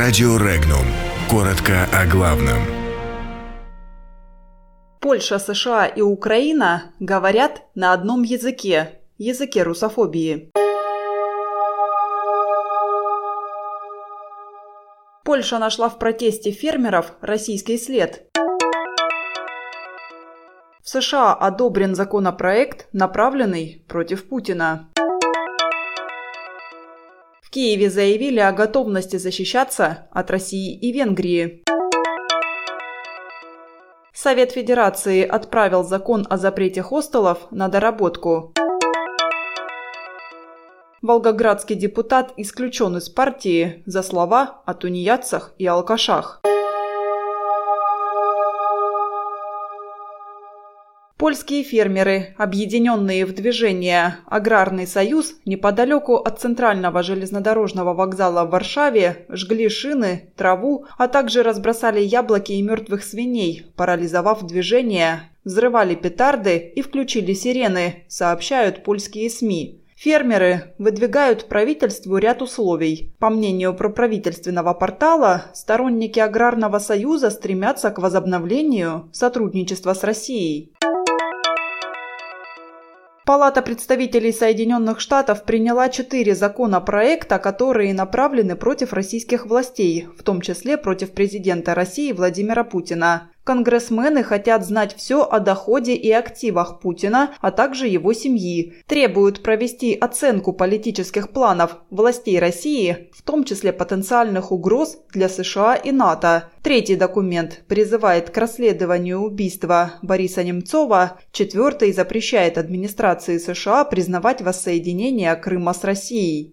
Радио 0.00 0.36
Регнум. 0.36 0.86
Коротко 1.28 1.88
о 1.92 2.06
главном. 2.06 2.58
Польша, 5.00 5.40
США 5.40 5.86
и 5.86 6.00
Украина 6.00 6.92
говорят 7.00 7.62
на 7.74 7.92
одном 7.92 8.22
языке– 8.22 9.00
языке 9.18 9.64
русофобии. 9.64 10.52
Польша 15.24 15.58
нашла 15.58 15.88
в 15.88 15.98
протесте 15.98 16.52
фермеров 16.52 17.14
российский 17.20 17.76
след. 17.76 18.30
В 20.80 20.88
США 20.88 21.34
одобрен 21.34 21.96
законопроект, 21.96 22.86
направленный 22.92 23.84
против 23.88 24.28
Путина. 24.28 24.90
В 27.48 27.50
Киеве 27.50 27.88
заявили 27.88 28.40
о 28.40 28.52
готовности 28.52 29.16
защищаться 29.16 30.06
от 30.10 30.30
России 30.30 30.78
и 30.78 30.92
Венгрии. 30.92 31.62
Совет 34.12 34.52
Федерации 34.52 35.26
отправил 35.26 35.82
закон 35.82 36.26
о 36.28 36.36
запрете 36.36 36.82
хостелов 36.82 37.50
на 37.50 37.68
доработку. 37.68 38.52
Волгоградский 41.00 41.74
депутат 41.74 42.34
исключен 42.36 42.98
из 42.98 43.08
партии 43.08 43.82
за 43.86 44.02
слова 44.02 44.60
о 44.66 44.74
тунеядцах 44.74 45.54
и 45.56 45.64
алкашах. 45.64 46.42
Польские 51.18 51.64
фермеры, 51.64 52.36
объединенные 52.38 53.26
в 53.26 53.34
движение 53.34 54.18
«Аграрный 54.26 54.86
союз» 54.86 55.34
неподалеку 55.44 56.14
от 56.14 56.40
центрального 56.40 57.02
железнодорожного 57.02 57.92
вокзала 57.92 58.44
в 58.44 58.50
Варшаве 58.50 59.26
жгли 59.28 59.68
шины, 59.68 60.30
траву, 60.36 60.86
а 60.96 61.08
также 61.08 61.42
разбросали 61.42 61.98
яблоки 61.98 62.52
и 62.52 62.62
мертвых 62.62 63.02
свиней, 63.02 63.66
парализовав 63.74 64.46
движение, 64.46 65.22
взрывали 65.42 65.96
петарды 65.96 66.56
и 66.56 66.82
включили 66.82 67.32
сирены, 67.32 68.04
сообщают 68.06 68.84
польские 68.84 69.28
СМИ. 69.28 69.82
Фермеры 69.96 70.74
выдвигают 70.78 71.48
правительству 71.48 72.18
ряд 72.18 72.42
условий. 72.42 73.12
По 73.18 73.30
мнению 73.30 73.74
проправительственного 73.74 74.72
портала, 74.72 75.46
сторонники 75.52 76.20
Аграрного 76.20 76.78
союза 76.78 77.30
стремятся 77.30 77.90
к 77.90 77.98
возобновлению 77.98 79.08
сотрудничества 79.12 79.94
с 79.94 80.04
Россией. 80.04 80.72
Палата 83.28 83.60
представителей 83.60 84.32
Соединенных 84.32 85.00
Штатов 85.00 85.44
приняла 85.44 85.90
четыре 85.90 86.34
законопроекта, 86.34 87.38
которые 87.38 87.92
направлены 87.92 88.56
против 88.56 88.94
российских 88.94 89.44
властей, 89.44 90.08
в 90.18 90.22
том 90.22 90.40
числе 90.40 90.78
против 90.78 91.12
президента 91.12 91.74
России 91.74 92.12
Владимира 92.12 92.64
Путина. 92.64 93.30
Конгрессмены 93.48 94.24
хотят 94.24 94.62
знать 94.62 94.94
все 94.94 95.22
о 95.22 95.40
доходе 95.40 95.94
и 95.94 96.10
активах 96.12 96.80
Путина, 96.80 97.32
а 97.40 97.50
также 97.50 97.88
его 97.88 98.12
семьи. 98.12 98.74
Требуют 98.86 99.42
провести 99.42 99.94
оценку 99.94 100.52
политических 100.52 101.30
планов 101.30 101.78
властей 101.88 102.38
России, 102.38 103.08
в 103.14 103.22
том 103.22 103.44
числе 103.44 103.72
потенциальных 103.72 104.52
угроз 104.52 104.98
для 105.14 105.30
США 105.30 105.76
и 105.76 105.92
НАТО. 105.92 106.50
Третий 106.62 106.96
документ 106.96 107.62
призывает 107.68 108.28
к 108.28 108.36
расследованию 108.36 109.20
убийства 109.20 109.92
Бориса 110.02 110.44
Немцова. 110.44 111.18
Четвертый 111.32 111.94
запрещает 111.94 112.58
администрации 112.58 113.38
США 113.38 113.84
признавать 113.84 114.42
воссоединение 114.42 115.34
Крыма 115.36 115.72
с 115.72 115.84
Россией. 115.84 116.52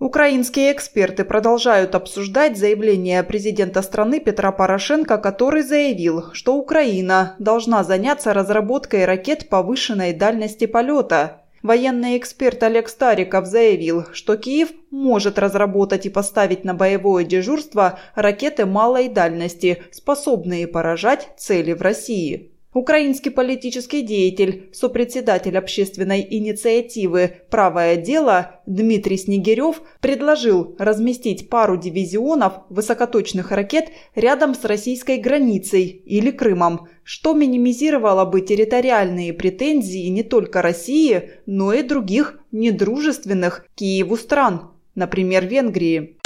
Украинские 0.00 0.72
эксперты 0.72 1.24
продолжают 1.24 1.94
обсуждать 1.94 2.58
заявление 2.58 3.22
президента 3.22 3.80
страны 3.80 4.18
Петра 4.18 4.50
Порошенко, 4.50 5.18
который 5.18 5.62
заявил, 5.62 6.32
что 6.32 6.56
Украина 6.56 7.36
должна 7.38 7.84
заняться 7.84 8.34
разработкой 8.34 9.04
ракет 9.04 9.48
повышенной 9.48 10.12
дальности 10.12 10.66
полета. 10.66 11.42
Военный 11.62 12.18
эксперт 12.18 12.60
Олег 12.64 12.88
Стариков 12.88 13.46
заявил, 13.46 14.04
что 14.12 14.36
Киев 14.36 14.70
может 14.90 15.38
разработать 15.38 16.06
и 16.06 16.10
поставить 16.10 16.64
на 16.64 16.74
боевое 16.74 17.24
дежурство 17.24 18.00
ракеты 18.16 18.66
малой 18.66 19.08
дальности, 19.08 19.84
способные 19.92 20.66
поражать 20.66 21.28
цели 21.36 21.72
в 21.72 21.80
России. 21.80 22.53
Украинский 22.74 23.30
политический 23.30 24.02
деятель, 24.02 24.68
сопредседатель 24.72 25.56
общественной 25.56 26.26
инициативы 26.28 27.36
«Правое 27.48 27.94
дело» 27.94 28.60
Дмитрий 28.66 29.16
Снегирев 29.16 29.80
предложил 30.00 30.74
разместить 30.76 31.48
пару 31.48 31.76
дивизионов 31.76 32.54
высокоточных 32.70 33.52
ракет 33.52 33.90
рядом 34.16 34.56
с 34.56 34.64
российской 34.64 35.18
границей 35.18 35.84
или 36.04 36.32
Крымом, 36.32 36.88
что 37.04 37.32
минимизировало 37.32 38.24
бы 38.24 38.40
территориальные 38.40 39.32
претензии 39.34 40.08
не 40.08 40.24
только 40.24 40.60
России, 40.60 41.30
но 41.46 41.72
и 41.72 41.82
других 41.82 42.40
недружественных 42.50 43.68
Киеву 43.76 44.16
стран, 44.16 44.72
например, 44.96 45.46
Венгрии. 45.46 46.18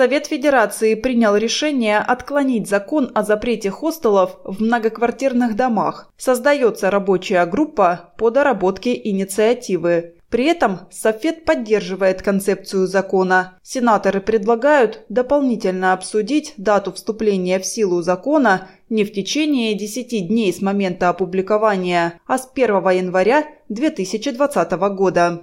Совет 0.00 0.28
Федерации 0.28 0.94
принял 0.94 1.36
решение 1.36 1.98
отклонить 1.98 2.66
закон 2.66 3.10
о 3.14 3.22
запрете 3.22 3.70
хостелов 3.70 4.38
в 4.44 4.62
многоквартирных 4.62 5.56
домах. 5.56 6.10
Создается 6.16 6.90
рабочая 6.90 7.44
группа 7.44 8.14
по 8.16 8.30
доработке 8.30 8.98
инициативы. 8.98 10.14
При 10.30 10.46
этом 10.46 10.88
Совет 10.90 11.44
поддерживает 11.44 12.22
концепцию 12.22 12.86
закона. 12.86 13.58
Сенаторы 13.62 14.22
предлагают 14.22 15.04
дополнительно 15.10 15.92
обсудить 15.92 16.54
дату 16.56 16.92
вступления 16.92 17.58
в 17.58 17.66
силу 17.66 18.00
закона 18.00 18.68
не 18.88 19.04
в 19.04 19.12
течение 19.12 19.74
10 19.74 20.28
дней 20.28 20.50
с 20.50 20.62
момента 20.62 21.10
опубликования, 21.10 22.18
а 22.26 22.38
с 22.38 22.48
1 22.50 22.68
января 22.88 23.44
2020 23.68 24.72
года. 24.94 25.42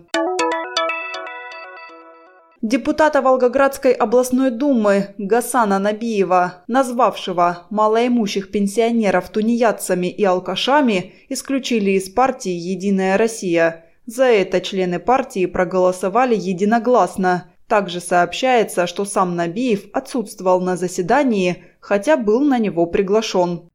Депутата 2.64 3.22
Волгоградской 3.22 3.92
областной 3.92 4.50
думы 4.50 5.10
Гасана 5.20 5.78
Набиева, 5.78 6.64
назвавшего 6.68 7.68
малоимущих 7.70 8.50
пенсионеров 8.50 9.30
тунеядцами 9.30 10.08
и 10.08 10.24
алкашами, 10.24 11.14
исключили 11.30 11.92
из 11.92 12.10
партии 12.10 12.52
«Единая 12.52 13.16
Россия». 13.18 13.86
За 14.08 14.24
это 14.24 14.60
члены 14.60 14.98
партии 15.00 15.46
проголосовали 15.46 16.34
единогласно. 16.36 17.52
Также 17.68 18.00
сообщается, 18.00 18.88
что 18.88 19.06
сам 19.06 19.36
Набиев 19.36 19.84
отсутствовал 19.94 20.60
на 20.60 20.78
заседании, 20.78 21.64
хотя 21.80 22.18
был 22.18 22.40
на 22.42 22.58
него 22.58 22.88
приглашен. 22.88 23.70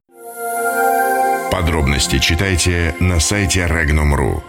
Подробности 1.51 2.17
читайте 2.19 2.95
на 2.99 3.19
сайте 3.19 3.61
Regnum.ru. 3.61 4.41